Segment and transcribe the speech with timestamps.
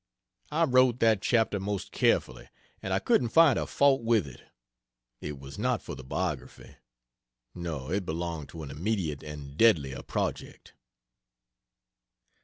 [0.49, 2.49] I wrote that chapter most carefully,
[2.81, 4.41] and I couldn't find a fault with it.
[5.19, 6.77] (It was not for the biography
[7.53, 10.73] no, it belonged to an immediate and deadlier project.)